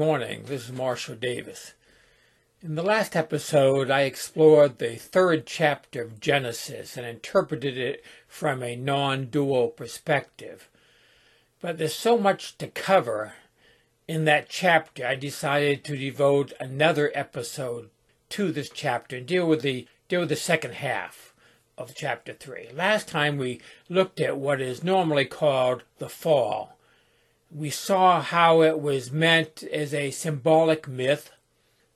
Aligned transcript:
Morning. 0.00 0.44
This 0.46 0.64
is 0.64 0.72
Marshall 0.72 1.16
Davis. 1.16 1.74
In 2.62 2.74
the 2.74 2.82
last 2.82 3.14
episode, 3.14 3.90
I 3.90 4.04
explored 4.04 4.78
the 4.78 4.96
third 4.96 5.44
chapter 5.44 6.00
of 6.00 6.20
Genesis 6.20 6.96
and 6.96 7.04
interpreted 7.04 7.76
it 7.76 8.02
from 8.26 8.62
a 8.62 8.76
non 8.76 9.26
dual 9.26 9.68
perspective. 9.68 10.70
But 11.60 11.76
there's 11.76 11.94
so 11.94 12.16
much 12.16 12.56
to 12.56 12.68
cover 12.68 13.34
in 14.08 14.24
that 14.24 14.48
chapter, 14.48 15.06
I 15.06 15.16
decided 15.16 15.84
to 15.84 15.98
devote 15.98 16.54
another 16.58 17.12
episode 17.14 17.90
to 18.30 18.52
this 18.52 18.70
chapter 18.70 19.18
and 19.18 19.26
deal 19.26 19.46
with 19.46 19.60
the 19.60 19.86
deal 20.08 20.20
with 20.20 20.30
the 20.30 20.36
second 20.36 20.76
half 20.76 21.34
of 21.76 21.94
chapter 21.94 22.32
three. 22.32 22.68
Last 22.72 23.06
time 23.06 23.36
we 23.36 23.60
looked 23.90 24.18
at 24.18 24.38
what 24.38 24.62
is 24.62 24.82
normally 24.82 25.26
called 25.26 25.82
the 25.98 26.08
fall 26.08 26.78
we 27.50 27.70
saw 27.70 28.20
how 28.20 28.62
it 28.62 28.80
was 28.80 29.10
meant 29.10 29.62
as 29.64 29.92
a 29.92 30.10
symbolic 30.10 30.86
myth 30.86 31.30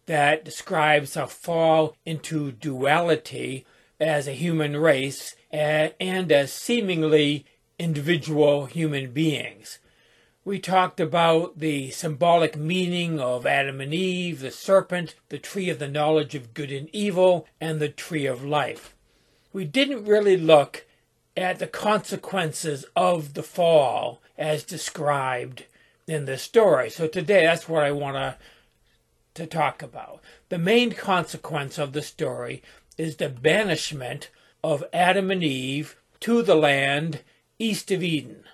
that 0.07 0.45
describes 0.45 1.17
a 1.17 1.27
fall 1.27 1.97
into 2.05 2.53
duality 2.53 3.65
as 4.01 4.27
a 4.27 4.33
human 4.33 4.77
race 4.77 5.37
and 5.51 6.33
as 6.33 6.53
seemingly 6.53 7.47
individual 7.79 8.67
human 8.67 9.13
beings. 9.13 9.79
We 10.45 10.59
talked 10.59 11.01
about 11.01 11.59
the 11.59 11.91
symbolic 11.91 12.57
meaning 12.57 13.19
of 13.19 13.47
Adam 13.47 13.81
and 13.81 13.95
Eve, 13.95 14.41
the 14.41 14.51
serpent, 14.51 15.15
the 15.31 15.39
tree 15.39 15.71
of 15.71 15.79
the 15.79 15.89
knowledge 15.89 16.35
of 16.35 16.53
good 16.53 16.71
and 16.71 16.91
evil, 16.93 17.47
and 17.61 17.81
the 17.81 17.89
tree 17.89 18.27
of 18.27 18.45
life. 18.45 18.95
We 19.55 19.65
didn't 19.65 20.05
really 20.05 20.37
look 20.37 20.85
at 21.37 21.59
the 21.59 21.67
consequences 21.67 22.85
of 22.95 23.35
the 23.35 23.43
fall 23.43 24.21
as 24.39 24.63
described 24.65 25.65
in 26.07 26.25
this 26.25 26.43
story. 26.43 26.91
So 26.91 27.07
today 27.07 27.45
that's 27.45 27.69
what 27.69 27.83
I 27.83 27.93
want 27.93 28.17
to 28.17 28.37
to 29.35 29.47
talk 29.47 29.83
about. 29.83 30.21
The 30.49 30.59
main 30.59 30.93
consequence 30.93 31.77
of 31.77 31.93
the 31.93 32.03
story 32.03 32.63
is 32.97 33.17
the 33.17 33.29
banishment 33.29 34.31
of 34.63 34.85
Adam 34.93 35.31
and 35.31 35.43
Eve 35.43 35.97
to 36.21 36.43
the 36.43 36.55
land 36.55 37.21
east 37.59 37.91
of 37.91 38.03
Eden. 38.03 38.45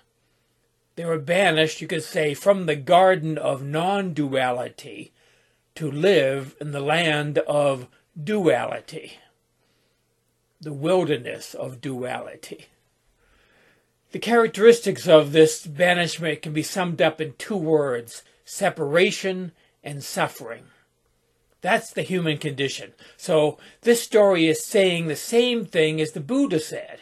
They 0.95 1.05
were 1.05 1.19
banished, 1.19 1.81
you 1.81 1.87
could 1.87 2.03
say, 2.03 2.33
from 2.33 2.65
the 2.65 2.75
garden 2.75 3.37
of 3.37 3.63
non 3.63 4.13
duality 4.13 5.11
to 5.75 5.89
live 5.89 6.55
in 6.59 6.71
the 6.71 6.81
land 6.81 7.37
of 7.39 7.87
duality, 8.21 9.13
the 10.61 10.73
wilderness 10.73 11.53
of 11.55 11.81
duality. 11.81 12.67
The 14.11 14.19
characteristics 14.19 15.07
of 15.07 15.31
this 15.31 15.65
banishment 15.65 16.41
can 16.41 16.53
be 16.53 16.63
summed 16.63 17.01
up 17.01 17.19
in 17.19 17.33
two 17.37 17.57
words 17.57 18.23
separation 18.45 19.53
and 19.83 20.03
suffering. 20.03 20.65
That's 21.61 21.91
the 21.91 22.01
human 22.01 22.37
condition. 22.37 22.93
So 23.17 23.57
this 23.81 24.03
story 24.03 24.47
is 24.47 24.65
saying 24.65 25.07
the 25.07 25.15
same 25.15 25.65
thing 25.65 26.01
as 26.01 26.11
the 26.11 26.19
Buddha 26.19 26.59
said 26.59 27.01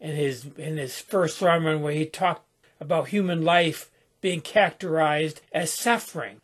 in 0.00 0.14
his 0.14 0.46
in 0.56 0.76
his 0.76 1.00
first 1.00 1.38
sermon 1.38 1.82
where 1.82 1.92
he 1.92 2.06
talked 2.06 2.46
about 2.80 3.08
human 3.08 3.42
life 3.42 3.90
being 4.20 4.40
characterized 4.40 5.40
as 5.52 5.72
suffering 5.72 6.40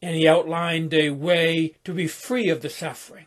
and 0.00 0.14
he 0.14 0.28
outlined 0.28 0.92
a 0.94 1.10
way 1.10 1.74
to 1.82 1.92
be 1.92 2.06
free 2.06 2.48
of 2.50 2.60
the 2.60 2.70
suffering. 2.70 3.26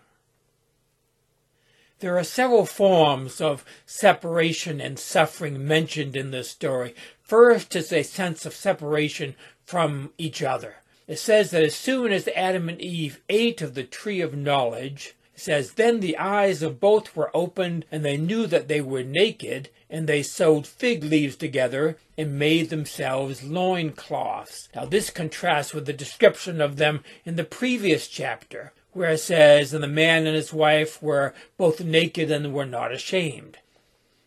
There 2.00 2.18
are 2.20 2.24
several 2.24 2.68
forms 2.68 3.42
of 3.42 3.66
separation 3.88 4.80
and 4.80 5.00
suffering 5.00 5.68
mentioned 5.68 6.16
in 6.16 6.30
this 6.30 6.52
story. 6.52 6.94
First 7.24 7.76
is 7.76 7.92
a 7.92 8.04
sense 8.04 8.46
of 8.46 8.54
separation 8.54 9.36
from 9.66 10.14
each 10.20 10.44
other. 10.44 10.76
It 11.08 11.18
says 11.18 11.50
that 11.52 11.64
as 11.64 11.74
soon 11.74 12.12
as 12.12 12.28
Adam 12.36 12.70
and 12.70 12.80
Eve 12.80 13.22
ate 13.30 13.64
of 13.64 13.74
the 13.74 13.84
tree 13.84 14.22
of 14.22 14.36
knowledge, 14.36 15.16
it 15.34 15.40
says, 15.40 15.74
Then 15.74 16.00
the 16.00 16.18
eyes 16.18 16.62
of 16.62 16.80
both 16.80 17.16
were 17.16 17.36
opened, 17.36 17.86
and 17.92 18.06
they 18.06 18.18
knew 18.18 18.46
that 18.46 18.68
they 18.68 18.82
were 18.82 19.04
naked, 19.04 19.70
and 19.90 20.06
they 20.06 20.22
sewed 20.22 20.68
fig 20.68 21.04
leaves 21.04 21.36
together 21.36 21.98
and 22.16 22.38
made 22.38 22.70
themselves 22.70 23.44
loincloths. 23.44 24.70
Now, 24.76 24.86
this 24.86 25.10
contrasts 25.10 25.74
with 25.74 25.88
the 25.88 25.94
description 25.94 26.62
of 26.62 26.78
them 26.78 27.04
in 27.26 27.38
the 27.38 27.44
previous 27.44 28.08
chapter, 28.08 28.74
where 28.94 29.12
it 29.12 29.20
says, 29.20 29.74
And 29.74 29.84
the 29.84 29.88
man 29.88 30.26
and 30.26 30.36
his 30.36 30.54
wife 30.54 31.02
were 31.02 31.34
both 31.58 31.82
naked 31.82 32.32
and 32.32 32.54
were 32.54 32.66
not 32.66 32.92
ashamed. 32.92 33.58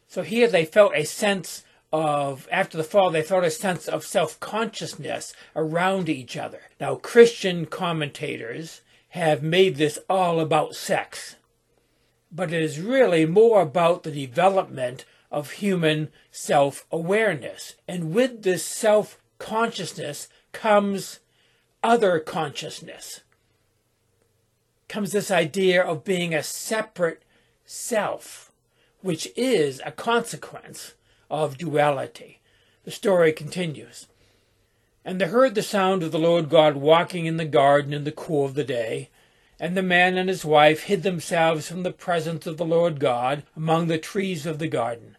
So 0.09 0.23
here 0.23 0.49
they 0.49 0.65
felt 0.65 0.93
a 0.95 1.05
sense 1.05 1.65
of, 1.93 2.49
after 2.51 2.77
the 2.77 2.85
fall, 2.85 3.11
they 3.11 3.23
felt 3.23 3.45
a 3.45 3.51
sense 3.51 3.89
of 3.89 4.05
self 4.05 4.39
consciousness 4.41 5.35
around 5.57 6.09
each 6.09 6.37
other. 6.37 6.63
Now, 6.81 6.97
Christian 6.97 7.67
commentators 7.67 8.81
have 9.11 9.43
made 9.43 9.77
this 9.77 9.99
all 10.09 10.41
about 10.41 10.75
sex, 10.75 11.37
but 12.31 12.53
it 12.53 12.63
is 12.63 12.81
really 12.81 13.27
more 13.27 13.61
about 13.61 14.03
the 14.03 14.13
development 14.13 15.05
of 15.31 15.53
human 15.53 16.09
self 16.31 16.87
awareness. 16.91 17.75
And 17.89 18.13
with 18.13 18.43
this 18.43 18.65
self 18.65 19.19
consciousness 19.39 20.29
comes 20.53 21.21
other 21.83 22.21
consciousness 22.21 23.21
comes 24.91 25.13
this 25.13 25.31
idea 25.31 25.81
of 25.81 26.05
being 26.05 26.35
a 26.35 26.43
separate 26.43 27.23
self, 27.65 28.51
which 29.01 29.29
is 29.37 29.81
a 29.87 29.93
consequence 29.93 30.95
of 31.31 31.57
duality. 31.57 32.41
The 32.85 32.91
story 32.91 33.33
continues. 33.33 34.09
And 35.05 35.21
they 35.21 35.29
heard 35.29 35.55
the 35.55 35.63
sound 35.63 36.03
of 36.03 36.11
the 36.11 36.19
Lord 36.19 36.49
God 36.49 36.77
walking 36.77 37.27
in 37.27 37.37
the 37.37 37.45
garden 37.45 37.95
in 37.95 38.03
the 38.03 38.11
cool 38.11 38.45
of 38.45 38.55
the 38.55 38.65
day. 38.65 39.11
And 39.61 39.77
the 39.77 39.83
man 39.83 40.19
and 40.19 40.29
his 40.29 40.45
wife 40.45 40.83
hid 40.83 41.05
themselves 41.05 41.69
from 41.69 41.85
the 41.85 41.93
presence 41.93 42.47
of 42.47 42.57
the 42.57 42.65
Lord 42.65 42.99
God 42.99 43.45
among 43.55 43.87
the 43.87 43.97
trees 43.99 44.45
of 44.45 44.59
the 44.59 44.69
garden. 44.69 45.17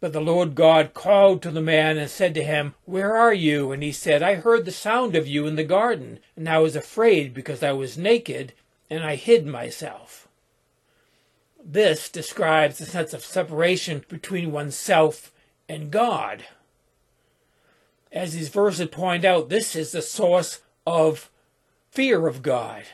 But 0.00 0.14
the 0.14 0.20
Lord 0.20 0.54
God 0.54 0.94
called 0.94 1.42
to 1.42 1.50
the 1.50 1.60
man 1.60 1.98
and 1.98 2.08
said 2.08 2.34
to 2.34 2.42
him, 2.42 2.74
Where 2.86 3.14
are 3.14 3.34
you? 3.34 3.72
And 3.72 3.82
he 3.82 3.92
said, 3.92 4.22
I 4.22 4.36
heard 4.36 4.64
the 4.64 4.72
sound 4.72 5.14
of 5.14 5.26
you 5.26 5.46
in 5.46 5.56
the 5.56 5.64
garden, 5.64 6.18
and 6.34 6.48
I 6.48 6.58
was 6.58 6.76
afraid 6.76 7.34
because 7.34 7.62
I 7.62 7.72
was 7.72 7.98
naked, 7.98 8.54
and 8.88 9.02
I 9.02 9.16
hid 9.16 9.46
myself. 9.46 10.28
This 11.64 12.08
describes 12.08 12.78
the 12.78 12.86
sense 12.86 13.12
of 13.12 13.24
separation 13.24 14.04
between 14.08 14.52
oneself 14.52 15.32
and 15.68 15.90
God. 15.90 16.44
As 18.12 18.34
these 18.34 18.48
verses 18.48 18.88
point 18.88 19.24
out, 19.24 19.48
this 19.48 19.74
is 19.74 19.92
the 19.92 20.02
source 20.02 20.60
of 20.86 21.30
fear 21.90 22.26
of 22.26 22.42
God. 22.42 22.84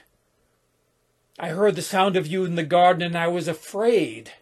I 1.39 1.51
heard 1.51 1.77
the 1.77 1.83
sound 1.83 2.17
of 2.17 2.27
you 2.27 2.45
in 2.45 2.55
the 2.55 2.63
garden 2.63 3.03
and 3.03 3.17
I 3.17 3.29
was 3.29 3.47
afraid, 3.47 4.33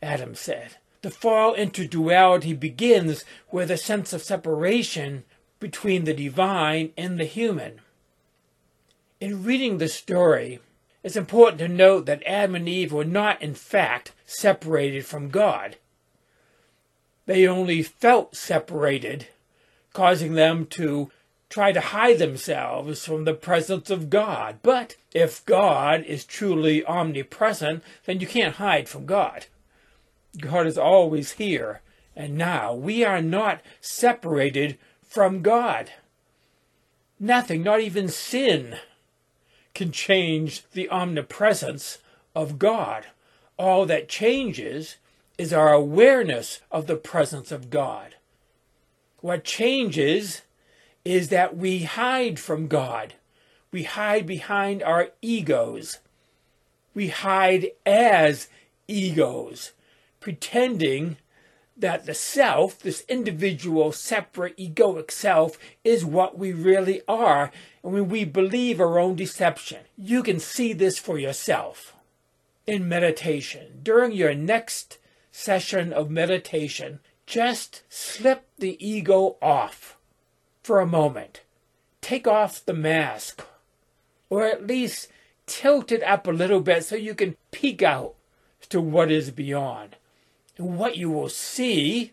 Adam 0.00 0.34
said. 0.34 0.76
The 1.02 1.10
fall 1.10 1.54
into 1.54 1.88
duality 1.88 2.52
begins 2.52 3.24
with 3.50 3.70
a 3.70 3.76
sense 3.76 4.12
of 4.12 4.22
separation 4.22 5.24
between 5.58 6.04
the 6.04 6.14
divine 6.14 6.92
and 6.96 7.18
the 7.18 7.24
human. 7.24 7.80
In 9.20 9.42
reading 9.42 9.78
the 9.78 9.88
story, 9.88 10.60
it's 11.02 11.16
important 11.16 11.58
to 11.58 11.68
note 11.68 12.06
that 12.06 12.22
Adam 12.26 12.54
and 12.54 12.68
Eve 12.68 12.92
were 12.92 13.04
not, 13.04 13.42
in 13.42 13.54
fact, 13.54 14.12
separated 14.24 15.04
from 15.04 15.30
God. 15.30 15.76
They 17.26 17.46
only 17.46 17.82
felt 17.82 18.36
separated, 18.36 19.26
causing 19.92 20.34
them 20.34 20.66
to 20.66 21.10
try 21.48 21.72
to 21.72 21.80
hide 21.80 22.18
themselves 22.18 23.04
from 23.04 23.24
the 23.24 23.34
presence 23.34 23.90
of 23.90 24.10
God. 24.10 24.58
But 24.62 24.96
if 25.12 25.44
God 25.44 26.02
is 26.04 26.24
truly 26.24 26.84
omnipresent, 26.84 27.82
then 28.06 28.20
you 28.20 28.26
can't 28.26 28.56
hide 28.56 28.88
from 28.88 29.06
God. 29.06 29.46
God 30.40 30.66
is 30.66 30.78
always 30.78 31.32
here 31.32 31.82
and 32.16 32.38
now. 32.38 32.74
We 32.74 33.04
are 33.04 33.20
not 33.20 33.60
separated 33.80 34.78
from 35.02 35.42
God. 35.42 35.92
Nothing, 37.20 37.62
not 37.62 37.80
even 37.80 38.08
sin, 38.08 38.76
can 39.74 39.92
change 39.92 40.64
the 40.72 40.88
omnipresence 40.88 41.98
of 42.34 42.58
God. 42.58 43.06
All 43.58 43.86
that 43.86 44.08
changes 44.08 44.96
is 45.38 45.52
our 45.52 45.72
awareness 45.72 46.60
of 46.70 46.86
the 46.86 46.96
presence 46.96 47.50
of 47.50 47.70
God. 47.70 48.16
What 49.20 49.44
changes 49.44 50.42
is 51.04 51.28
that 51.28 51.56
we 51.56 51.84
hide 51.84 52.38
from 52.38 52.68
God. 52.68 53.14
We 53.70 53.84
hide 53.84 54.26
behind 54.26 54.82
our 54.82 55.10
egos. 55.20 55.98
We 56.94 57.08
hide 57.08 57.70
as 57.86 58.48
egos, 58.86 59.72
pretending 60.20 61.16
that 61.76 62.06
the 62.06 62.14
self, 62.14 62.78
this 62.78 63.04
individual, 63.08 63.92
separate, 63.92 64.56
egoic 64.56 65.10
self, 65.10 65.58
is 65.84 66.04
what 66.04 66.38
we 66.38 66.52
really 66.52 67.02
are, 67.08 67.50
and 67.82 67.92
when 67.92 68.08
we 68.08 68.24
believe 68.24 68.80
our 68.80 68.98
own 68.98 69.16
deception. 69.16 69.80
You 69.96 70.22
can 70.22 70.38
see 70.38 70.72
this 70.72 70.98
for 70.98 71.18
yourself 71.18 71.94
in 72.66 72.88
meditation. 72.88 73.80
During 73.82 74.12
your 74.12 74.34
next 74.34 74.98
session 75.30 75.92
of 75.92 76.10
meditation, 76.10 77.00
just 77.26 77.82
slip 77.88 78.46
the 78.58 78.76
ego 78.84 79.36
off 79.40 79.96
for 80.62 80.80
a 80.80 80.86
moment. 80.86 81.40
Take 82.00 82.26
off 82.26 82.64
the 82.64 82.74
mask, 82.74 83.44
or 84.28 84.44
at 84.44 84.66
least 84.66 85.08
tilt 85.46 85.90
it 85.90 86.02
up 86.02 86.26
a 86.26 86.32
little 86.32 86.60
bit 86.60 86.84
so 86.84 86.96
you 86.96 87.14
can 87.14 87.36
peek 87.50 87.82
out 87.82 88.14
to 88.68 88.80
what 88.80 89.10
is 89.10 89.30
beyond. 89.30 89.96
What 90.56 90.96
you 90.96 91.10
will 91.10 91.28
see 91.28 92.12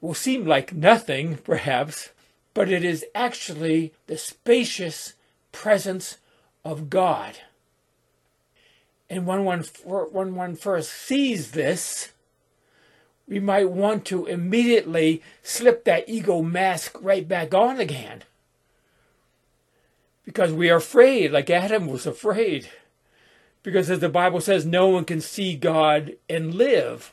will 0.00 0.14
seem 0.14 0.46
like 0.46 0.74
nothing, 0.74 1.38
perhaps, 1.38 2.10
but 2.52 2.70
it 2.70 2.84
is 2.84 3.04
actually 3.14 3.92
the 4.06 4.18
spacious 4.18 5.14
presence 5.50 6.18
of 6.64 6.90
God. 6.90 7.38
And 9.08 9.26
when 9.26 9.44
one, 9.44 9.64
when 9.84 10.34
one 10.34 10.56
first 10.56 10.92
sees 10.92 11.52
this, 11.52 12.12
we 13.26 13.40
might 13.40 13.70
want 13.70 14.04
to 14.06 14.26
immediately 14.26 15.22
slip 15.42 15.84
that 15.84 16.08
ego 16.08 16.42
mask 16.42 16.98
right 17.00 17.26
back 17.26 17.54
on 17.54 17.80
again. 17.80 18.22
Because 20.24 20.52
we 20.52 20.70
are 20.70 20.76
afraid, 20.76 21.32
like 21.32 21.50
Adam 21.50 21.86
was 21.86 22.06
afraid. 22.06 22.68
Because 23.64 23.90
as 23.90 23.98
the 23.98 24.08
Bible 24.08 24.40
says, 24.40 24.64
no 24.64 24.88
one 24.88 25.04
can 25.04 25.20
see 25.20 25.56
God 25.56 26.12
and 26.28 26.54
live. 26.54 27.12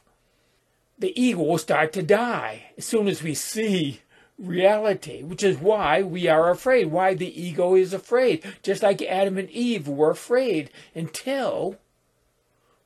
The 1.00 1.19
ego 1.19 1.42
will 1.42 1.57
start 1.57 1.94
to 1.94 2.03
die 2.03 2.74
as 2.77 2.86
soon 2.86 3.07
as 3.07 3.24
we 3.24 3.33
see 3.33 4.01
reality, 4.38 5.24
which 5.24 5.44
is 5.44 5.57
why 5.57 6.03
we 6.03 6.27
are 6.27 6.50
afraid, 6.50 6.88
why 6.88 7.13
the 7.13 7.42
ego 7.42 7.74
is 7.74 7.94
afraid. 7.94 8.44
Just 8.62 8.83
like 8.83 9.01
Adam 9.01 9.38
and 9.38 9.50
Eve 9.50 9.88
were 9.88 10.12
afraid 10.12 10.69
until 10.94 11.77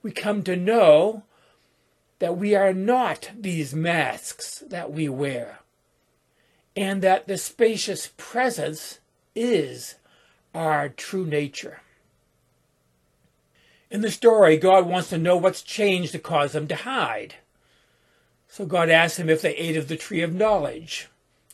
we 0.03 0.11
come 0.11 0.43
to 0.43 0.55
know 0.55 1.23
that 2.19 2.37
we 2.37 2.53
are 2.55 2.71
not 2.71 3.31
these 3.35 3.73
masks 3.73 4.63
that 4.69 4.91
we 4.91 5.09
wear, 5.09 5.59
and 6.75 7.01
that 7.01 7.27
the 7.27 7.37
spacious 7.37 8.11
presence 8.15 8.99
is 9.33 9.95
our 10.53 10.87
true 10.87 11.25
nature. 11.25 11.81
In 13.91 14.01
the 14.01 14.11
story, 14.11 14.57
God 14.57 14.87
wants 14.87 15.09
to 15.09 15.17
know 15.17 15.37
what's 15.37 15.61
changed 15.61 16.11
to 16.13 16.19
cause 16.19 16.53
them 16.53 16.67
to 16.67 16.75
hide. 16.75 17.35
So 18.47 18.65
God 18.65 18.89
asks 18.89 19.17
them 19.17 19.29
if 19.29 19.41
they 19.41 19.55
ate 19.55 19.77
of 19.77 19.87
the 19.87 19.97
tree 19.97 20.21
of 20.21 20.33
knowledge. 20.33 21.07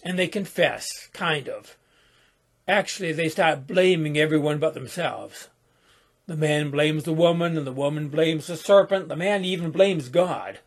And 0.04 0.18
they 0.18 0.28
confess, 0.28 1.08
kind 1.14 1.48
of. 1.48 1.78
Actually, 2.68 3.12
they 3.12 3.30
start 3.30 3.68
blaming 3.68 4.18
everyone 4.18 4.60
but 4.60 4.74
themselves. 4.74 5.50
The 6.28 6.38
man 6.38 6.72
blames 6.72 7.04
the 7.04 7.14
woman, 7.14 7.58
and 7.58 7.68
the 7.68 7.72
woman 7.72 8.08
blames 8.08 8.48
the 8.48 8.56
serpent. 8.56 9.10
The 9.10 9.16
man 9.16 9.44
even 9.44 9.72
blames 9.72 10.10
God, 10.10 10.60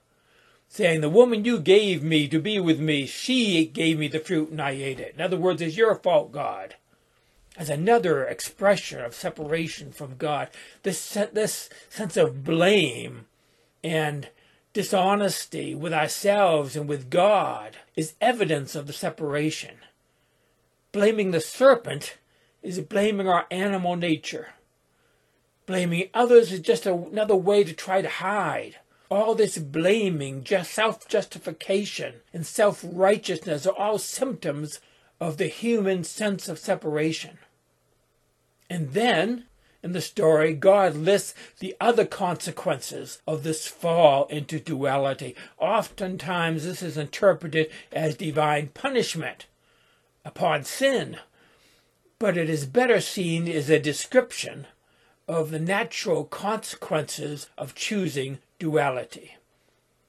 saying, 0.69 1.00
The 1.00 1.08
woman 1.08 1.44
you 1.44 1.58
gave 1.58 2.02
me 2.02 2.28
to 2.28 2.38
be 2.38 2.60
with 2.60 2.78
me, 2.78 3.06
she 3.06 3.64
gave 3.64 3.99
me 3.99 4.08
the 4.08 4.19
fruit 4.19 4.50
and 4.50 4.60
I 4.60 4.72
ate 4.72 5.00
it. 5.00 5.14
In 5.14 5.20
other 5.20 5.38
words, 5.38 5.62
it's 5.62 5.76
your 5.76 5.94
fault, 5.94 6.32
God. 6.32 6.75
As 7.56 7.70
another 7.70 8.24
expression 8.24 9.00
of 9.00 9.14
separation 9.14 9.92
from 9.92 10.16
God, 10.16 10.48
this, 10.82 11.16
this 11.32 11.70
sense 11.88 12.16
of 12.16 12.42
blame 12.42 13.26
and 13.82 14.28
dishonesty 14.72 15.74
with 15.74 15.92
ourselves 15.92 16.74
and 16.74 16.88
with 16.88 17.10
God 17.10 17.76
is 17.94 18.14
evidence 18.20 18.74
of 18.74 18.88
the 18.88 18.92
separation. 18.92 19.76
Blaming 20.90 21.30
the 21.30 21.40
serpent 21.40 22.18
is 22.62 22.80
blaming 22.80 23.28
our 23.28 23.46
animal 23.50 23.94
nature. 23.94 24.48
Blaming 25.66 26.08
others 26.12 26.52
is 26.52 26.60
just 26.60 26.86
another 26.86 27.36
way 27.36 27.62
to 27.62 27.72
try 27.72 28.02
to 28.02 28.08
hide. 28.08 28.76
All 29.10 29.34
this 29.34 29.58
blaming, 29.58 30.42
just 30.42 30.72
self-justification, 30.72 32.16
and 32.32 32.44
self-righteousness 32.44 33.66
are 33.66 33.76
all 33.76 33.98
symptoms 33.98 34.80
of 35.20 35.36
the 35.36 35.46
human 35.46 36.02
sense 36.02 36.48
of 36.48 36.58
separation. 36.58 37.38
And 38.69 38.93
then, 38.93 39.44
in 39.82 39.93
the 39.93 40.00
story, 40.00 40.55
God 40.55 40.96
lists 40.96 41.34
the 41.58 41.76
other 41.81 42.06
consequences 42.06 43.20
of 43.26 43.43
this 43.43 43.66
fall 43.66 44.26
into 44.26 44.58
duality. 44.58 45.37
Oftentimes, 45.58 46.64
this 46.64 46.82
is 46.82 46.96
interpreted 46.96 47.70
as 47.93 48.16
divine 48.16 48.69
punishment 48.69 49.46
upon 50.25 50.64
sin, 50.64 51.19
but 52.19 52.37
it 52.38 52.49
is 52.49 52.64
better 52.64 53.00
seen 53.00 53.46
as 53.46 53.69
a 53.69 53.78
description 53.78 54.67
of 55.28 55.50
the 55.50 55.58
natural 55.58 56.25
consequences 56.25 57.49
of 57.58 57.75
choosing 57.75 58.38
duality. 58.58 59.37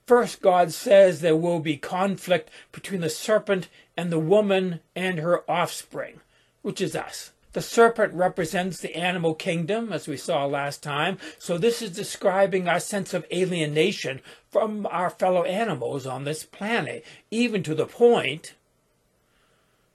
First, 0.06 0.40
God 0.40 0.72
says 0.72 1.20
there 1.20 1.36
will 1.36 1.60
be 1.60 1.76
conflict 1.76 2.48
between 2.70 3.00
the 3.00 3.10
serpent 3.10 3.68
and 3.96 4.10
the 4.10 4.18
woman 4.18 4.80
and 4.94 5.18
her 5.18 5.48
offspring, 5.50 6.20
which 6.62 6.80
is 6.80 6.94
us. 6.94 7.32
The 7.56 7.62
serpent 7.62 8.12
represents 8.12 8.80
the 8.80 8.94
animal 8.94 9.34
kingdom, 9.34 9.90
as 9.90 10.06
we 10.06 10.18
saw 10.18 10.44
last 10.44 10.82
time, 10.82 11.16
so 11.38 11.56
this 11.56 11.80
is 11.80 11.90
describing 11.90 12.68
our 12.68 12.78
sense 12.78 13.14
of 13.14 13.24
alienation 13.32 14.20
from 14.50 14.84
our 14.90 15.08
fellow 15.08 15.42
animals 15.44 16.06
on 16.06 16.24
this 16.24 16.44
planet, 16.44 17.02
even 17.30 17.62
to 17.62 17.74
the 17.74 17.86
point, 17.86 18.52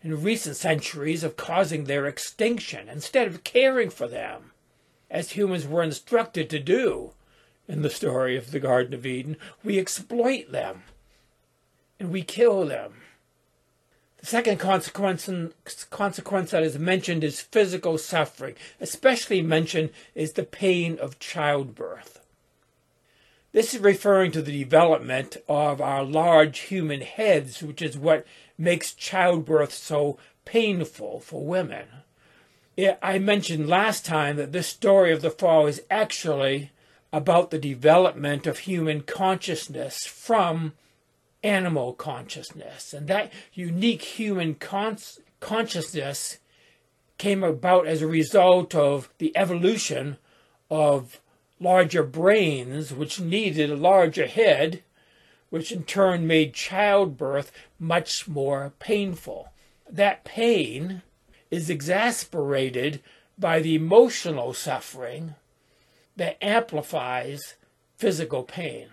in 0.01 0.23
recent 0.23 0.55
centuries, 0.55 1.23
of 1.23 1.37
causing 1.37 1.83
their 1.83 2.07
extinction 2.07 2.89
instead 2.89 3.27
of 3.27 3.43
caring 3.43 3.91
for 3.91 4.07
them 4.07 4.53
as 5.11 5.33
humans 5.33 5.67
were 5.67 5.83
instructed 5.83 6.49
to 6.49 6.57
do 6.57 7.11
in 7.67 7.83
the 7.83 7.91
story 7.91 8.35
of 8.35 8.49
the 8.49 8.59
Garden 8.59 8.95
of 8.95 9.05
Eden. 9.05 9.37
We 9.63 9.77
exploit 9.77 10.51
them 10.51 10.81
and 11.99 12.11
we 12.11 12.23
kill 12.23 12.65
them. 12.65 13.03
The 14.21 14.27
second 14.27 14.59
consequence, 14.59 15.27
consequence 15.89 16.51
that 16.51 16.63
is 16.63 16.77
mentioned 16.77 17.23
is 17.23 17.41
physical 17.41 17.97
suffering. 17.97 18.55
Especially 18.79 19.41
mentioned 19.41 19.89
is 20.13 20.33
the 20.33 20.43
pain 20.43 20.97
of 20.99 21.19
childbirth. 21.19 22.19
This 23.51 23.73
is 23.73 23.81
referring 23.81 24.31
to 24.31 24.41
the 24.41 24.57
development 24.57 25.37
of 25.49 25.81
our 25.81 26.03
large 26.03 26.59
human 26.59 27.01
heads, 27.01 27.61
which 27.61 27.81
is 27.81 27.97
what 27.97 28.25
makes 28.57 28.93
childbirth 28.93 29.73
so 29.73 30.17
painful 30.45 31.19
for 31.19 31.43
women. 31.43 31.87
I 33.01 33.19
mentioned 33.19 33.67
last 33.67 34.05
time 34.05 34.37
that 34.37 34.53
this 34.53 34.67
story 34.67 35.11
of 35.11 35.21
the 35.21 35.31
fall 35.31 35.67
is 35.67 35.81
actually 35.89 36.71
about 37.11 37.51
the 37.51 37.59
development 37.59 38.47
of 38.47 38.59
human 38.59 39.01
consciousness 39.01 40.05
from 40.05 40.73
animal 41.43 41.93
consciousness. 41.93 42.93
And 42.93 43.07
that 43.07 43.31
unique 43.53 44.01
human 44.01 44.55
consciousness 45.39 46.39
came 47.17 47.43
about 47.43 47.87
as 47.87 48.01
a 48.01 48.07
result 48.07 48.73
of 48.73 49.09
the 49.17 49.35
evolution 49.35 50.17
of 50.69 51.21
larger 51.59 52.03
brains, 52.03 52.93
which 52.93 53.19
needed 53.19 53.69
a 53.69 53.75
larger 53.75 54.25
head, 54.25 54.81
which 55.49 55.71
in 55.71 55.83
turn 55.83 56.25
made 56.25 56.53
childbirth 56.53 57.51
much 57.77 58.27
more 58.27 58.73
painful. 58.79 59.49
That 59.89 60.23
pain 60.23 61.01
is 61.51 61.69
exasperated 61.69 63.01
by 63.37 63.59
the 63.59 63.75
emotional 63.75 64.53
suffering 64.53 65.35
that 66.15 66.43
amplifies 66.43 67.55
physical 67.97 68.43
pain. 68.43 68.87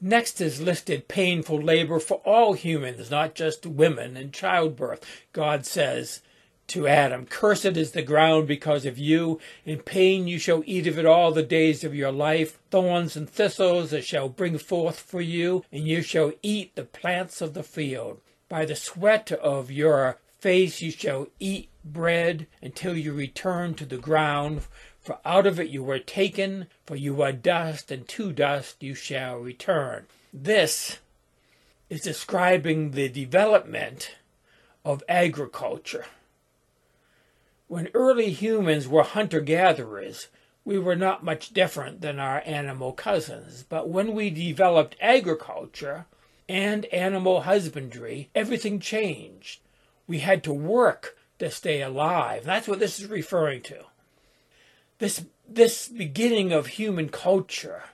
Next 0.00 0.42
is 0.42 0.60
listed 0.60 1.08
painful 1.08 1.60
labor 1.62 1.98
for 1.98 2.16
all 2.24 2.52
humans, 2.52 3.10
not 3.10 3.34
just 3.34 3.64
women 3.64 4.16
in 4.16 4.30
childbirth. 4.30 5.04
God 5.32 5.64
says 5.64 6.20
to 6.68 6.86
Adam, 6.86 7.24
Cursed 7.24 7.76
is 7.76 7.92
the 7.92 8.02
ground 8.02 8.46
because 8.46 8.84
of 8.84 8.98
you. 8.98 9.40
In 9.64 9.78
pain 9.78 10.28
you 10.28 10.38
shall 10.38 10.62
eat 10.66 10.86
of 10.86 10.98
it 10.98 11.06
all 11.06 11.32
the 11.32 11.42
days 11.42 11.82
of 11.82 11.94
your 11.94 12.12
life. 12.12 12.58
Thorns 12.70 13.16
and 13.16 13.28
thistles 13.28 13.92
it 13.92 14.04
shall 14.04 14.28
bring 14.28 14.58
forth 14.58 14.98
for 14.98 15.22
you, 15.22 15.64
and 15.72 15.88
you 15.88 16.02
shall 16.02 16.32
eat 16.42 16.74
the 16.74 16.84
plants 16.84 17.40
of 17.40 17.54
the 17.54 17.62
field. 17.62 18.20
By 18.50 18.66
the 18.66 18.76
sweat 18.76 19.32
of 19.32 19.70
your 19.70 20.18
face 20.38 20.82
you 20.82 20.90
shall 20.90 21.28
eat 21.40 21.70
bread 21.84 22.46
until 22.60 22.96
you 22.96 23.12
return 23.12 23.74
to 23.74 23.86
the 23.86 23.96
ground, 23.96 24.62
for 25.06 25.18
out 25.24 25.46
of 25.46 25.60
it 25.60 25.68
you 25.68 25.84
were 25.84 26.00
taken, 26.00 26.66
for 26.84 26.96
you 26.96 27.22
are 27.22 27.30
dust, 27.30 27.92
and 27.92 28.08
to 28.08 28.32
dust 28.32 28.82
you 28.82 28.92
shall 28.92 29.36
return. 29.36 30.06
This 30.32 30.98
is 31.88 32.00
describing 32.00 32.90
the 32.90 33.08
development 33.08 34.16
of 34.84 35.04
agriculture. 35.08 36.06
When 37.68 37.88
early 37.94 38.30
humans 38.32 38.88
were 38.88 39.04
hunter 39.04 39.40
gatherers, 39.40 40.26
we 40.64 40.76
were 40.76 40.96
not 40.96 41.22
much 41.22 41.50
different 41.50 42.00
than 42.00 42.18
our 42.18 42.42
animal 42.44 42.92
cousins. 42.92 43.64
But 43.68 43.88
when 43.88 44.12
we 44.12 44.30
developed 44.30 44.96
agriculture 45.00 46.06
and 46.48 46.84
animal 46.86 47.42
husbandry, 47.42 48.28
everything 48.34 48.80
changed. 48.80 49.60
We 50.08 50.18
had 50.18 50.42
to 50.42 50.52
work 50.52 51.16
to 51.38 51.48
stay 51.48 51.80
alive. 51.80 52.44
That's 52.44 52.66
what 52.66 52.80
this 52.80 52.98
is 52.98 53.06
referring 53.06 53.62
to. 53.62 53.84
This, 54.98 55.26
this 55.46 55.88
beginning 55.88 56.52
of 56.52 56.66
human 56.66 57.10
culture 57.10 57.84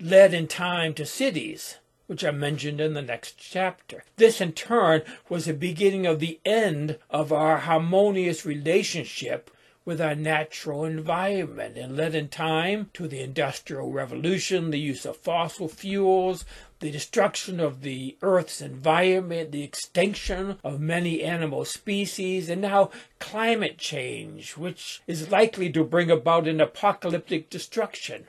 led 0.00 0.34
in 0.34 0.48
time 0.48 0.92
to 0.94 1.06
cities, 1.06 1.78
which 2.08 2.24
are 2.24 2.32
mentioned 2.32 2.80
in 2.80 2.94
the 2.94 3.02
next 3.02 3.38
chapter. 3.38 4.02
This, 4.16 4.40
in 4.40 4.52
turn, 4.52 5.02
was 5.28 5.44
the 5.44 5.54
beginning 5.54 6.06
of 6.06 6.18
the 6.18 6.40
end 6.44 6.98
of 7.08 7.32
our 7.32 7.58
harmonious 7.58 8.44
relationship 8.44 9.50
with 9.84 10.00
our 10.00 10.14
natural 10.16 10.84
environment 10.84 11.76
and 11.76 11.96
led 11.96 12.14
in 12.14 12.28
time 12.28 12.90
to 12.94 13.06
the 13.06 13.20
Industrial 13.20 13.92
Revolution, 13.92 14.70
the 14.70 14.80
use 14.80 15.04
of 15.04 15.16
fossil 15.16 15.68
fuels, 15.68 16.44
the 16.84 16.90
destruction 16.90 17.60
of 17.60 17.80
the 17.80 18.14
Earth's 18.20 18.60
environment, 18.60 19.52
the 19.52 19.62
extinction 19.62 20.58
of 20.62 20.78
many 20.78 21.22
animal 21.22 21.64
species, 21.64 22.50
and 22.50 22.60
now 22.60 22.90
climate 23.18 23.78
change, 23.78 24.58
which 24.58 25.00
is 25.06 25.30
likely 25.30 25.72
to 25.72 25.82
bring 25.82 26.10
about 26.10 26.46
an 26.46 26.60
apocalyptic 26.60 27.48
destruction 27.48 28.26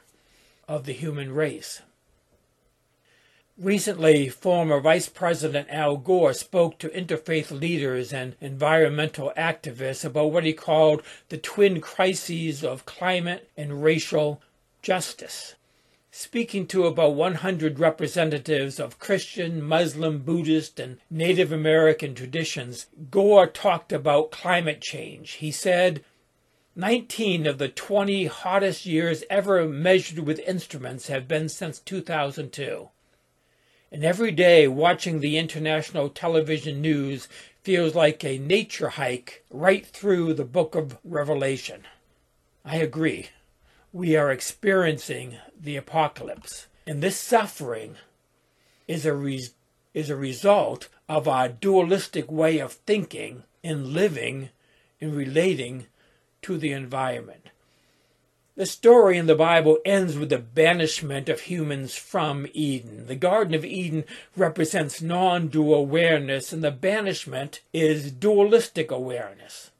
of 0.69 0.85
the 0.85 0.93
human 0.93 1.33
race. 1.33 1.81
Recently, 3.57 4.29
former 4.29 4.79
Vice 4.79 5.09
President 5.09 5.67
Al 5.69 5.97
Gore 5.97 6.31
spoke 6.31 6.77
to 6.77 6.88
interfaith 6.88 7.51
leaders 7.51 8.13
and 8.13 8.38
environmental 8.39 9.33
activists 9.35 10.05
about 10.05 10.31
what 10.31 10.45
he 10.45 10.53
called 10.53 11.03
the 11.27 11.38
twin 11.38 11.81
crises 11.81 12.63
of 12.63 12.85
climate 12.85 13.50
and 13.57 13.83
racial 13.83 14.41
justice. 14.81 15.55
Speaking 16.17 16.65
to 16.67 16.86
about 16.86 17.15
100 17.15 17.77
representatives 17.77 18.79
of 18.79 19.00
Christian, 19.00 19.62
Muslim, 19.62 20.19
Buddhist, 20.19 20.79
and 20.79 20.98
Native 21.10 21.51
American 21.51 22.15
traditions, 22.15 22.86
Gore 23.12 23.48
talked 23.48 23.91
about 23.91 24.31
climate 24.31 24.79
change. 24.79 25.34
He 25.34 25.51
said, 25.51 26.05
19 26.74 27.45
of 27.45 27.57
the 27.57 27.67
20 27.67 28.27
hottest 28.27 28.86
years 28.86 29.25
ever 29.29 29.67
measured 29.67 30.19
with 30.19 30.39
instruments 30.48 31.07
have 31.07 31.27
been 31.27 31.50
since 31.50 31.79
2002. 31.79 32.88
And 33.91 34.05
every 34.05 34.31
day 34.31 34.69
watching 34.69 35.19
the 35.19 35.38
international 35.38 36.07
television 36.07 36.79
news 36.79 37.27
feels 37.62 37.93
like 37.93 38.24
a 38.24 38.38
nature 38.38 38.91
hike 38.91 39.43
right 39.50 39.86
through 39.86 40.36
the 40.36 40.45
book 40.45 40.75
of 40.75 40.98
Revelation. 41.03 41.84
I 42.63 42.77
agree. 42.77 43.31
We 43.96 44.18
are 44.18 44.30
experiencing 44.30 45.38
the 45.58 45.78
apocalypse. 45.78 46.68
And 46.86 47.02
this 47.02 47.16
suffering 47.18 47.96
is 48.90 49.06
a, 49.06 49.14
re- 49.14 49.48
is 49.94 50.10
a 50.10 50.18
result 50.18 50.90
of 51.08 51.30
our 51.30 51.48
dualistic 51.48 52.30
way 52.30 52.60
of 52.60 52.74
thinking 52.74 53.44
and 53.64 53.88
living 53.88 54.50
and 55.00 55.16
relating 55.16 55.86
to 56.42 56.58
the 56.58 56.74
environment. 56.74 57.52
The 58.58 58.66
story 58.66 59.18
in 59.18 59.28
the 59.28 59.34
Bible 59.36 59.78
ends 59.86 60.18
with 60.18 60.28
the 60.28 60.40
banishment 60.40 61.30
of 61.30 61.40
humans 61.40 61.96
from 61.96 62.48
Eden. 62.52 63.08
The 63.08 63.16
Garden 63.16 63.54
of 63.54 63.64
Eden 63.64 64.04
represents 64.36 65.02
non 65.02 65.48
dual 65.48 65.74
awareness, 65.74 66.52
and 66.52 66.62
the 66.62 66.70
banishment 66.70 67.62
is 67.72 68.12
dualistic 68.12 68.92
awareness. 68.92 69.72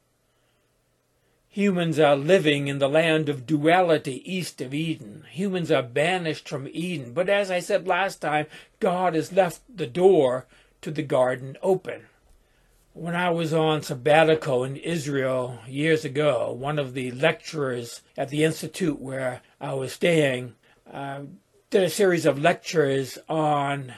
Humans 1.56 2.00
are 2.00 2.18
living 2.18 2.68
in 2.68 2.80
the 2.80 2.90
land 2.90 3.30
of 3.30 3.46
duality 3.46 4.22
east 4.30 4.60
of 4.60 4.74
Eden. 4.74 5.24
Humans 5.32 5.72
are 5.72 5.82
banished 5.82 6.50
from 6.50 6.68
Eden. 6.70 7.14
But 7.14 7.30
as 7.30 7.50
I 7.50 7.62
said 7.62 7.88
last 7.88 8.18
time, 8.18 8.48
God 8.82 9.16
has 9.16 9.32
left 9.32 9.62
the 9.74 9.88
door 9.88 10.48
to 10.82 10.92
the 10.92 11.02
garden 11.02 11.56
open. 11.64 12.08
When 12.92 13.16
I 13.16 13.30
was 13.30 13.54
on 13.54 13.84
sabbatical 13.84 14.66
in 14.66 14.76
Israel 14.76 15.60
years 15.66 16.04
ago, 16.04 16.52
one 16.52 16.78
of 16.78 16.94
the 16.94 17.12
lecturers 17.12 18.02
at 18.18 18.28
the 18.28 18.44
institute 18.44 19.00
where 19.00 19.42
I 19.62 19.76
was 19.76 19.94
staying 19.94 20.56
uh, 20.92 21.22
did 21.70 21.84
a 21.84 21.90
series 21.90 22.26
of 22.26 22.38
lectures 22.38 23.18
on 23.30 23.94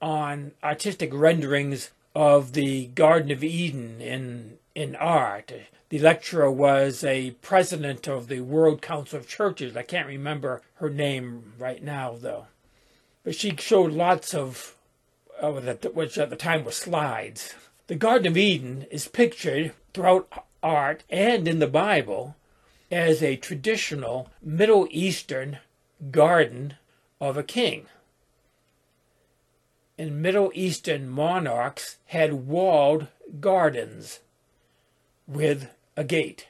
on 0.00 0.52
artistic 0.64 1.12
renderings 1.12 1.90
of 2.14 2.54
the 2.54 2.86
Garden 2.86 3.30
of 3.30 3.44
Eden 3.44 4.00
in 4.00 4.56
in 4.74 4.96
art. 4.96 5.52
The 5.88 5.98
lecturer 5.98 6.50
was 6.50 7.04
a 7.04 7.32
president 7.42 8.08
of 8.08 8.28
the 8.28 8.40
World 8.40 8.80
Council 8.80 9.18
of 9.18 9.28
Churches. 9.28 9.76
I 9.76 9.82
can't 9.82 10.06
remember 10.06 10.62
her 10.74 10.88
name 10.88 11.52
right 11.58 11.82
now, 11.82 12.16
though. 12.18 12.46
But 13.24 13.34
she 13.34 13.54
showed 13.56 13.92
lots 13.92 14.34
of, 14.34 14.76
which 15.40 16.18
at 16.18 16.30
the 16.30 16.36
time 16.36 16.64
were 16.64 16.72
slides, 16.72 17.54
the 17.88 17.94
Garden 17.94 18.28
of 18.28 18.36
Eden 18.36 18.86
is 18.90 19.08
pictured 19.08 19.74
throughout 19.92 20.46
art 20.62 21.04
and 21.10 21.46
in 21.46 21.58
the 21.58 21.66
Bible 21.66 22.36
as 22.90 23.22
a 23.22 23.36
traditional 23.36 24.30
Middle 24.40 24.86
Eastern 24.90 25.58
garden 26.10 26.74
of 27.20 27.36
a 27.36 27.42
king. 27.42 27.86
And 29.98 30.22
Middle 30.22 30.50
Eastern 30.54 31.08
monarchs 31.08 31.98
had 32.06 32.48
walled 32.48 33.08
gardens 33.40 34.20
with 35.26 35.70
a 35.96 36.04
gate. 36.04 36.48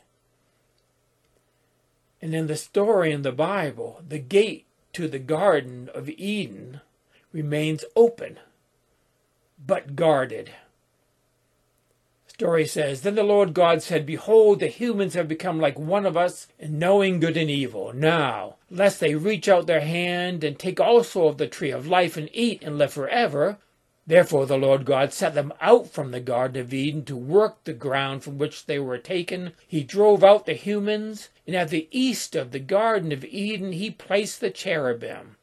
And 2.21 2.35
in 2.35 2.47
the 2.47 2.57
story 2.57 3.13
in 3.13 3.23
the 3.23 3.33
Bible, 3.33 4.03
the 4.07 4.19
gate 4.19 4.67
to 4.93 5.09
the 5.09 5.19
Garden 5.19 5.91
of 5.95 6.09
Eden 6.09 6.81
remains 7.33 7.85
open, 7.97 8.39
but 9.59 9.97
guarded 9.97 10.51
story 12.43 12.67
says 12.67 13.03
Then 13.03 13.15
the 13.15 13.23
Lord 13.23 13.55
God 13.55 13.83
said, 13.83 14.05
Behold, 14.05 14.59
the 14.59 14.67
humans 14.67 15.15
have 15.15 15.29
become 15.29 15.61
like 15.61 15.79
one 15.79 16.05
of 16.05 16.17
us 16.17 16.49
in 16.59 16.77
knowing 16.77 17.21
good 17.21 17.37
and 17.37 17.49
evil. 17.49 17.93
Now, 17.93 18.57
lest 18.69 18.99
they 18.99 19.15
reach 19.15 19.49
out 19.49 19.69
their 19.69 19.83
hand 19.83 20.43
and 20.43 20.59
take 20.59 20.81
also 20.81 21.29
of 21.29 21.39
the 21.39 21.47
tree 21.47 21.71
of 21.71 21.87
life 21.87 22.17
and 22.17 22.29
eat 22.33 22.65
and 22.65 22.79
live 22.79 22.93
forever. 22.93 23.59
Therefore 24.07 24.47
the 24.47 24.59
Lord 24.59 24.85
God 24.85 25.13
set 25.13 25.35
them 25.35 25.53
out 25.61 25.89
from 25.89 26.11
the 26.11 26.21
Garden 26.21 26.61
of 26.61 26.75
Eden 26.75 27.05
to 27.05 27.17
work 27.17 27.63
the 27.65 27.73
ground 27.73 28.25
from 28.25 28.37
which 28.37 28.67
they 28.67 28.79
were 28.79 28.99
taken. 28.99 29.53
He 29.69 29.85
drove 29.85 30.25
out 30.25 30.45
the 30.45 30.55
humans, 30.55 31.29
and 31.47 31.55
at 31.55 31.71
the 31.71 31.89
east 31.91 32.35
of 32.35 32.51
the 32.51 32.59
Garden 32.59 33.13
of 33.13 33.25
Eden 33.25 33.73
he 33.73 33.91
placed 33.91 34.41
the 34.41 34.51
cherubim 34.51 35.37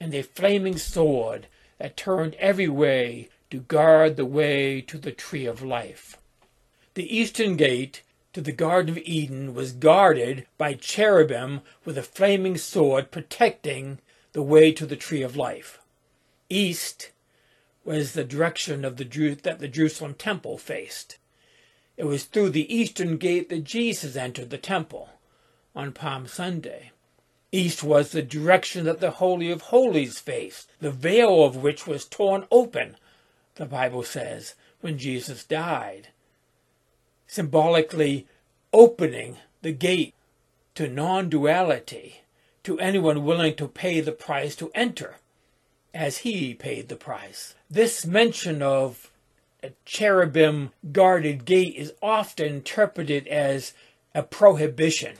and 0.00 0.14
a 0.14 0.22
flaming 0.22 0.78
sword 0.78 1.46
that 1.78 1.96
turned 1.96 2.34
every 2.36 2.68
way 2.68 3.28
to 3.50 3.60
guard 3.60 4.16
the 4.16 4.24
way 4.24 4.80
to 4.80 4.98
the 4.98 5.12
tree 5.12 5.46
of 5.46 5.62
life. 5.62 6.16
The 6.94 7.14
eastern 7.14 7.56
gate 7.56 8.02
to 8.32 8.40
the 8.40 8.52
Garden 8.52 8.96
of 8.96 9.02
Eden 9.04 9.54
was 9.54 9.72
guarded 9.72 10.46
by 10.56 10.74
cherubim 10.74 11.60
with 11.84 11.98
a 11.98 12.02
flaming 12.02 12.56
sword 12.56 13.10
protecting 13.10 13.98
the 14.32 14.42
way 14.42 14.72
to 14.72 14.86
the 14.86 14.96
tree 14.96 15.22
of 15.22 15.36
life. 15.36 15.80
East 16.48 17.10
was 17.86 18.12
the 18.12 18.24
direction 18.24 18.84
of 18.84 18.96
the 18.96 19.04
that 19.42 19.60
the 19.60 19.68
Jerusalem 19.68 20.14
temple 20.14 20.58
faced. 20.58 21.18
It 21.96 22.04
was 22.04 22.24
through 22.24 22.50
the 22.50 22.74
eastern 22.74 23.16
gate 23.16 23.48
that 23.48 23.64
Jesus 23.64 24.16
entered 24.16 24.50
the 24.50 24.58
temple 24.58 25.10
on 25.74 25.92
Palm 25.92 26.26
Sunday. 26.26 26.90
East 27.52 27.82
was 27.82 28.10
the 28.10 28.22
direction 28.22 28.84
that 28.84 29.00
the 29.00 29.12
Holy 29.12 29.50
of 29.50 29.62
Holies 29.62 30.18
faced, 30.18 30.68
the 30.80 30.90
veil 30.90 31.44
of 31.44 31.56
which 31.56 31.86
was 31.86 32.04
torn 32.04 32.46
open, 32.50 32.96
the 33.54 33.66
Bible 33.66 34.02
says, 34.02 34.54
when 34.80 34.98
Jesus 34.98 35.44
died 35.44 36.08
symbolically 37.26 38.26
opening 38.72 39.36
the 39.62 39.72
gate 39.72 40.14
to 40.74 40.88
non 40.88 41.28
duality 41.28 42.22
to 42.62 42.78
anyone 42.78 43.24
willing 43.24 43.54
to 43.56 43.68
pay 43.68 44.00
the 44.00 44.12
price 44.12 44.56
to 44.56 44.70
enter, 44.74 45.16
as 45.96 46.18
he 46.18 46.52
paid 46.52 46.88
the 46.88 46.96
price. 46.96 47.54
This 47.70 48.04
mention 48.04 48.62
of 48.62 49.10
a 49.62 49.70
cherubim 49.86 50.70
guarded 50.92 51.46
gate 51.46 51.74
is 51.74 51.94
often 52.02 52.46
interpreted 52.46 53.26
as 53.28 53.72
a 54.14 54.22
prohibition. 54.22 55.16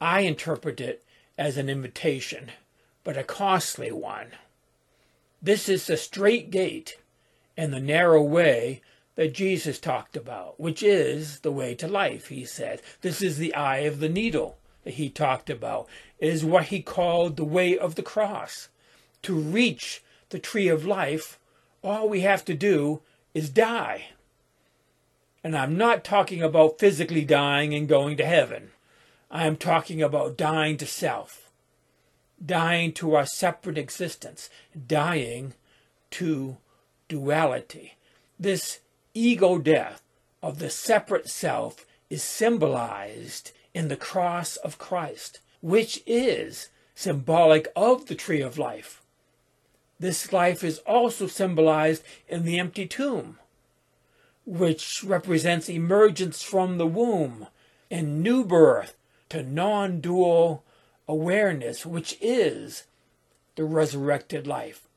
I 0.00 0.20
interpret 0.20 0.80
it 0.80 1.04
as 1.36 1.58
an 1.58 1.68
invitation, 1.68 2.50
but 3.04 3.18
a 3.18 3.22
costly 3.22 3.92
one. 3.92 4.28
This 5.42 5.68
is 5.68 5.86
the 5.86 5.98
strait 5.98 6.50
gate 6.50 6.98
and 7.56 7.72
the 7.72 7.80
narrow 7.80 8.22
way 8.22 8.80
that 9.16 9.34
Jesus 9.34 9.78
talked 9.78 10.16
about, 10.16 10.58
which 10.58 10.82
is 10.82 11.40
the 11.40 11.52
way 11.52 11.74
to 11.74 11.86
life, 11.86 12.28
he 12.28 12.46
said. 12.46 12.80
This 13.02 13.20
is 13.20 13.36
the 13.36 13.54
eye 13.54 13.80
of 13.80 14.00
the 14.00 14.08
needle 14.08 14.56
that 14.84 14.94
he 14.94 15.10
talked 15.10 15.50
about, 15.50 15.88
it 16.18 16.28
is 16.28 16.44
what 16.44 16.64
he 16.66 16.80
called 16.80 17.36
the 17.36 17.44
way 17.44 17.76
of 17.76 17.94
the 17.94 18.02
cross. 18.02 18.68
To 19.24 19.34
reach 19.34 20.02
the 20.28 20.38
tree 20.38 20.68
of 20.68 20.84
life, 20.84 21.38
all 21.82 22.10
we 22.10 22.20
have 22.20 22.44
to 22.44 22.52
do 22.52 23.00
is 23.32 23.48
die. 23.48 24.08
And 25.42 25.56
I'm 25.56 25.78
not 25.78 26.04
talking 26.04 26.42
about 26.42 26.78
physically 26.78 27.24
dying 27.24 27.74
and 27.74 27.88
going 27.88 28.18
to 28.18 28.26
heaven. 28.26 28.72
I 29.30 29.46
am 29.46 29.56
talking 29.56 30.02
about 30.02 30.36
dying 30.36 30.76
to 30.76 30.86
self, 30.86 31.50
dying 32.44 32.92
to 32.94 33.14
our 33.14 33.24
separate 33.24 33.78
existence, 33.78 34.50
dying 34.86 35.54
to 36.12 36.58
duality. 37.08 37.94
This 38.38 38.80
ego 39.14 39.56
death 39.56 40.02
of 40.42 40.58
the 40.58 40.68
separate 40.68 41.30
self 41.30 41.86
is 42.10 42.22
symbolized 42.22 43.52
in 43.72 43.88
the 43.88 43.96
cross 43.96 44.56
of 44.56 44.76
Christ, 44.76 45.40
which 45.62 46.02
is 46.06 46.68
symbolic 46.94 47.68
of 47.74 48.06
the 48.06 48.14
tree 48.14 48.42
of 48.42 48.58
life. 48.58 49.00
This 49.98 50.32
life 50.32 50.64
is 50.64 50.78
also 50.80 51.26
symbolized 51.26 52.02
in 52.28 52.44
the 52.44 52.58
empty 52.58 52.86
tomb, 52.86 53.38
which 54.44 55.04
represents 55.04 55.68
emergence 55.68 56.42
from 56.42 56.78
the 56.78 56.86
womb 56.86 57.46
and 57.90 58.22
new 58.22 58.44
birth 58.44 58.96
to 59.28 59.42
non 59.42 60.00
dual 60.00 60.64
awareness, 61.06 61.86
which 61.86 62.16
is 62.20 62.84
the 63.56 63.64
resurrected 63.64 64.46
life. 64.46 64.88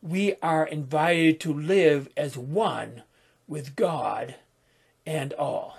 We 0.00 0.36
are 0.42 0.66
invited 0.66 1.40
to 1.40 1.52
live 1.52 2.08
as 2.16 2.36
one 2.36 3.02
with 3.46 3.76
God 3.76 4.36
and 5.04 5.32
all. 5.34 5.78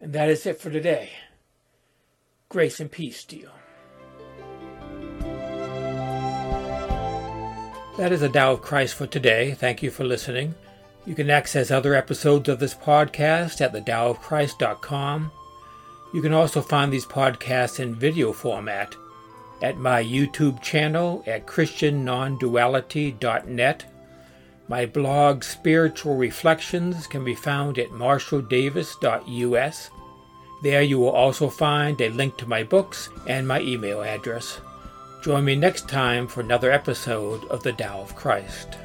And 0.00 0.12
that 0.12 0.28
is 0.28 0.46
it 0.46 0.60
for 0.60 0.70
today. 0.70 1.10
Grace 2.48 2.80
and 2.80 2.90
peace 2.90 3.24
to 3.24 3.36
you. 3.36 3.50
That 7.98 8.12
is 8.12 8.20
the 8.20 8.28
Tao 8.28 8.52
of 8.52 8.62
Christ 8.62 8.94
for 8.94 9.08
today. 9.08 9.54
Thank 9.54 9.82
you 9.82 9.90
for 9.90 10.04
listening. 10.04 10.54
You 11.04 11.16
can 11.16 11.30
access 11.30 11.72
other 11.72 11.96
episodes 11.96 12.48
of 12.48 12.60
this 12.60 12.72
podcast 12.72 13.60
at 13.60 13.72
thedaoofchrist.com. 13.72 15.32
You 16.14 16.22
can 16.22 16.32
also 16.32 16.62
find 16.62 16.92
these 16.92 17.04
podcasts 17.04 17.80
in 17.80 17.96
video 17.96 18.32
format 18.32 18.94
at 19.62 19.78
my 19.78 20.00
YouTube 20.00 20.62
channel 20.62 21.24
at 21.26 21.48
christiannonduality.net. 21.48 23.84
My 24.68 24.86
blog 24.86 25.42
Spiritual 25.42 26.14
Reflections 26.14 27.08
can 27.08 27.24
be 27.24 27.34
found 27.34 27.80
at 27.80 27.88
marshalldavis.us. 27.88 29.90
There 30.62 30.82
you 30.82 31.00
will 31.00 31.10
also 31.10 31.50
find 31.50 32.00
a 32.00 32.10
link 32.10 32.38
to 32.38 32.46
my 32.46 32.62
books 32.62 33.08
and 33.26 33.48
my 33.48 33.60
email 33.60 34.02
address. 34.02 34.60
Join 35.20 35.44
me 35.44 35.56
next 35.56 35.88
time 35.88 36.28
for 36.28 36.40
another 36.40 36.70
episode 36.70 37.44
of 37.46 37.64
The 37.64 37.72
Tao 37.72 38.00
of 38.00 38.14
Christ. 38.14 38.78